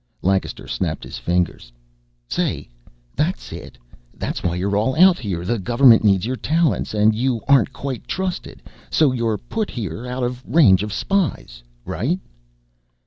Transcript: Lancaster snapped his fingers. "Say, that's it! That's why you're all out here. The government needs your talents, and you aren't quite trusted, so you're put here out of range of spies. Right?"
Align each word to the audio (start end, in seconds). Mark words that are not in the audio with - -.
Lancaster 0.23 0.67
snapped 0.67 1.03
his 1.03 1.19
fingers. 1.19 1.71
"Say, 2.27 2.67
that's 3.15 3.51
it! 3.53 3.77
That's 4.17 4.41
why 4.41 4.55
you're 4.55 4.75
all 4.75 4.95
out 4.99 5.19
here. 5.19 5.45
The 5.45 5.59
government 5.59 6.03
needs 6.03 6.25
your 6.25 6.37
talents, 6.37 6.95
and 6.95 7.13
you 7.13 7.39
aren't 7.47 7.71
quite 7.71 8.07
trusted, 8.07 8.63
so 8.89 9.11
you're 9.11 9.37
put 9.37 9.69
here 9.69 10.07
out 10.07 10.23
of 10.23 10.43
range 10.43 10.81
of 10.81 10.91
spies. 10.91 11.61
Right?" 11.85 12.19